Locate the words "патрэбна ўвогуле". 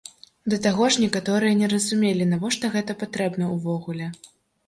3.05-4.09